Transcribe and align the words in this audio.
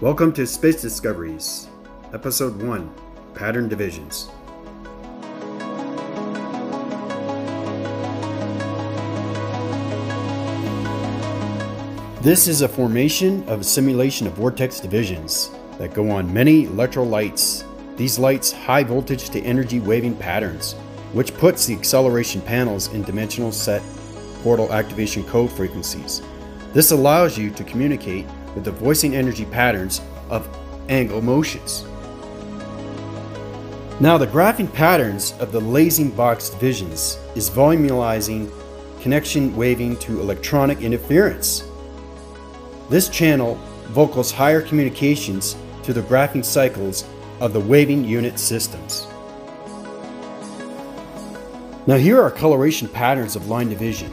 Welcome 0.00 0.32
to 0.32 0.44
Space 0.44 0.82
Discoveries, 0.82 1.68
Episode 2.12 2.60
1 2.60 2.92
Pattern 3.32 3.68
Divisions. 3.68 4.28
This 12.20 12.48
is 12.48 12.62
a 12.62 12.68
formation 12.68 13.48
of 13.48 13.60
a 13.60 13.64
simulation 13.64 14.26
of 14.26 14.32
vortex 14.32 14.80
divisions 14.80 15.52
that 15.78 15.94
go 15.94 16.10
on 16.10 16.30
many 16.34 16.66
electrolytes. 16.66 17.64
These 17.96 18.18
lights 18.18 18.50
high 18.50 18.82
voltage 18.82 19.30
to 19.30 19.40
energy 19.42 19.78
waving 19.78 20.16
patterns, 20.16 20.72
which 21.12 21.32
puts 21.34 21.66
the 21.66 21.74
acceleration 21.74 22.40
panels 22.40 22.92
in 22.92 23.04
dimensional 23.04 23.52
set 23.52 23.80
portal 24.42 24.72
activation 24.72 25.22
code 25.22 25.52
frequencies. 25.52 26.20
This 26.72 26.90
allows 26.90 27.38
you 27.38 27.50
to 27.50 27.62
communicate 27.62 28.26
with 28.54 28.64
the 28.64 28.70
voicing 28.70 29.16
energy 29.16 29.44
patterns 29.44 30.00
of 30.30 30.48
angle 30.88 31.20
motions. 31.20 31.84
Now 34.00 34.18
the 34.18 34.26
graphing 34.26 34.72
patterns 34.72 35.34
of 35.38 35.52
the 35.52 35.60
lasing 35.60 36.10
box 36.10 36.50
divisions 36.50 37.18
is 37.36 37.48
volumizing 37.48 38.50
connection 39.00 39.54
waving 39.54 39.96
to 39.98 40.20
electronic 40.20 40.80
interference. 40.80 41.64
This 42.90 43.08
channel 43.08 43.54
vocals 43.88 44.32
higher 44.32 44.60
communications 44.60 45.56
to 45.84 45.92
the 45.92 46.02
graphing 46.02 46.44
cycles 46.44 47.04
of 47.40 47.52
the 47.52 47.60
waving 47.60 48.04
unit 48.04 48.38
systems. 48.38 49.06
Now 51.86 51.96
here 51.96 52.20
are 52.20 52.30
coloration 52.30 52.88
patterns 52.88 53.36
of 53.36 53.48
line 53.48 53.68
division 53.68 54.10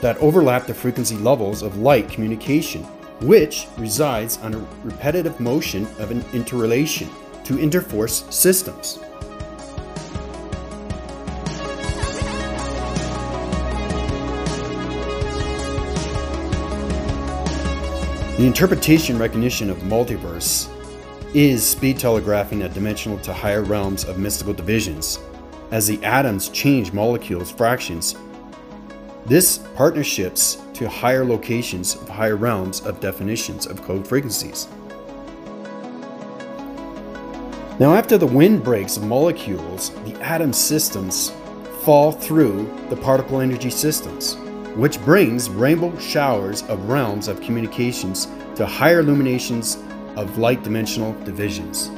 that 0.00 0.18
overlap 0.18 0.66
the 0.66 0.74
frequency 0.74 1.16
levels 1.16 1.62
of 1.62 1.78
light 1.78 2.08
communication, 2.08 2.84
which 3.20 3.66
resides 3.78 4.38
on 4.38 4.54
a 4.54 4.66
repetitive 4.82 5.38
motion 5.40 5.86
of 5.98 6.10
an 6.10 6.24
interrelation 6.32 7.08
to 7.44 7.54
interforce 7.54 8.30
systems. 8.32 8.98
The 18.36 18.46
interpretation 18.46 19.16
recognition 19.16 19.70
of 19.70 19.78
multiverse 19.78 20.68
is 21.34 21.64
speed 21.64 21.98
telegraphing 21.98 22.62
a 22.62 22.68
dimensional 22.68 23.18
to 23.18 23.32
higher 23.32 23.62
realms 23.62 24.04
of 24.04 24.18
mystical 24.18 24.52
divisions. 24.52 25.20
As 25.70 25.86
the 25.86 26.02
atoms 26.04 26.48
change 26.48 26.92
molecules 26.92 27.50
fractions, 27.50 28.16
this 29.26 29.58
partnerships 29.74 30.58
to 30.74 30.88
higher 30.88 31.24
locations 31.24 31.94
of 31.94 32.08
higher 32.08 32.36
realms 32.36 32.80
of 32.86 33.00
definitions 33.00 33.66
of 33.66 33.82
code 33.82 34.06
frequencies. 34.06 34.68
Now, 37.80 37.94
after 37.94 38.16
the 38.18 38.26
wind 38.26 38.62
breaks 38.62 38.96
of 38.96 39.04
molecules, 39.04 39.90
the 40.04 40.14
atom 40.22 40.52
systems 40.52 41.32
fall 41.82 42.12
through 42.12 42.70
the 42.88 42.96
particle 42.96 43.40
energy 43.40 43.70
systems 43.70 44.36
which 44.74 45.00
brings 45.04 45.48
rainbow 45.48 45.96
showers 45.98 46.62
of 46.64 46.88
realms 46.88 47.28
of 47.28 47.40
communications 47.40 48.26
to 48.56 48.66
higher 48.66 49.00
illuminations 49.00 49.78
of 50.16 50.36
light 50.36 50.64
dimensional 50.64 51.12
divisions. 51.22 51.90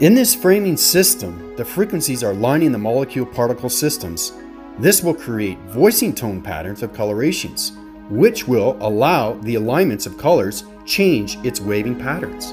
In 0.00 0.14
this 0.14 0.34
framing 0.34 0.78
system, 0.78 1.54
the 1.56 1.64
frequencies 1.64 2.24
are 2.24 2.32
lining 2.32 2.72
the 2.72 2.78
molecule 2.78 3.26
particle 3.26 3.68
systems. 3.68 4.32
This 4.78 5.02
will 5.02 5.12
create 5.12 5.58
voicing 5.68 6.14
tone 6.14 6.40
patterns 6.40 6.82
of 6.82 6.94
colorations 6.94 7.72
which 8.08 8.48
will 8.48 8.78
allow 8.80 9.34
the 9.34 9.56
alignments 9.56 10.06
of 10.06 10.16
colors 10.16 10.64
change 10.86 11.36
its 11.44 11.60
waving 11.60 11.96
patterns. 11.96 12.50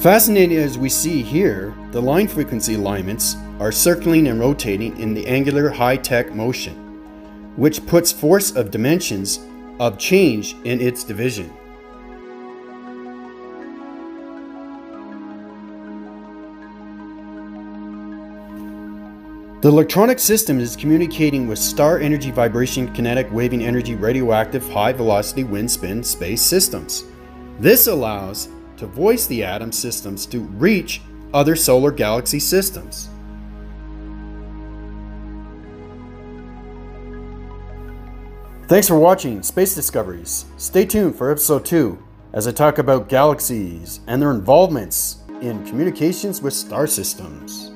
Fascinating 0.00 0.58
as 0.58 0.78
we 0.78 0.88
see 0.88 1.20
here, 1.20 1.74
the 1.90 2.00
line 2.00 2.28
frequency 2.28 2.74
alignments 2.74 3.34
are 3.58 3.72
circling 3.72 4.28
and 4.28 4.38
rotating 4.38 4.96
in 5.00 5.14
the 5.14 5.26
angular 5.26 5.68
high-tech 5.68 6.32
motion, 6.32 6.74
which 7.56 7.84
puts 7.86 8.12
force 8.12 8.54
of 8.54 8.70
dimensions 8.70 9.40
of 9.78 9.98
change 9.98 10.56
in 10.64 10.80
its 10.80 11.04
division. 11.04 11.52
The 19.62 19.72
electronic 19.72 20.20
system 20.20 20.60
is 20.60 20.76
communicating 20.76 21.48
with 21.48 21.58
star 21.58 21.98
energy 21.98 22.30
vibration 22.30 22.92
kinetic 22.94 23.26
waving 23.32 23.64
energy 23.64 23.96
radioactive 23.96 24.68
high 24.70 24.92
velocity 24.92 25.44
wind 25.44 25.70
spin 25.70 26.04
space 26.04 26.42
systems. 26.42 27.04
This 27.58 27.86
allows 27.86 28.48
to 28.76 28.86
voice 28.86 29.26
the 29.26 29.42
atom 29.42 29.72
systems 29.72 30.26
to 30.26 30.40
reach 30.40 31.00
other 31.34 31.56
solar 31.56 31.90
galaxy 31.90 32.38
systems. 32.38 33.08
Thanks 38.68 38.88
for 38.88 38.98
watching 38.98 39.44
Space 39.44 39.76
Discoveries. 39.76 40.46
Stay 40.56 40.84
tuned 40.84 41.14
for 41.14 41.30
episode 41.30 41.64
2 41.64 41.96
as 42.32 42.48
I 42.48 42.50
talk 42.50 42.78
about 42.78 43.08
galaxies 43.08 44.00
and 44.08 44.20
their 44.20 44.32
involvements 44.32 45.18
in 45.40 45.64
communications 45.66 46.42
with 46.42 46.52
star 46.52 46.88
systems. 46.88 47.70